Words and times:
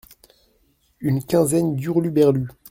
Une 0.99 1.23
quinzaine 1.23 1.75
d’hurluberlus. 1.75 2.47